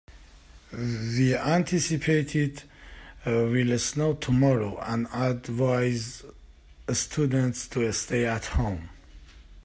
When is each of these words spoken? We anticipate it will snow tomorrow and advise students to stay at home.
We 0.71 1.35
anticipate 1.37 2.35
it 2.35 2.63
will 3.23 3.77
snow 3.77 4.15
tomorrow 4.15 4.79
and 4.81 5.05
advise 5.13 6.23
students 6.91 7.67
to 7.67 7.93
stay 7.93 8.25
at 8.25 8.45
home. 8.45 8.89